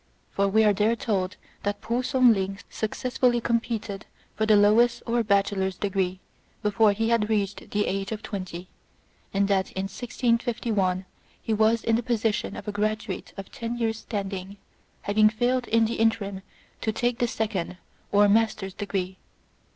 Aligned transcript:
For 0.31 0.47
we 0.47 0.63
are 0.63 0.73
there 0.73 0.95
told 0.95 1.35
that 1.61 1.79
P'u 1.79 2.03
Sung 2.03 2.33
ling 2.33 2.57
successfully 2.71 3.39
competed 3.39 4.07
for 4.35 4.47
the 4.47 4.55
lowest 4.55 5.03
or 5.05 5.21
bachelor's 5.21 5.75
degree 5.77 6.19
before 6.63 6.91
he 6.91 7.09
had 7.09 7.29
reached 7.29 7.69
the 7.69 7.85
age 7.85 8.11
of 8.11 8.23
twenty; 8.23 8.67
and 9.31 9.47
that 9.47 9.71
in 9.73 9.83
1651 9.83 11.05
he 11.39 11.53
was 11.53 11.83
in 11.83 11.97
the 11.97 12.01
position 12.01 12.55
of 12.55 12.67
a 12.67 12.71
graduate 12.71 13.31
of 13.37 13.51
ten 13.51 13.77
years' 13.77 13.99
standing, 13.99 14.57
having 15.03 15.29
failed 15.29 15.67
in 15.67 15.85
the 15.85 15.99
interim 15.99 16.41
to 16.81 16.91
take 16.91 17.19
the 17.19 17.27
second, 17.27 17.77
or 18.11 18.27
master's, 18.27 18.73
degree. 18.73 19.19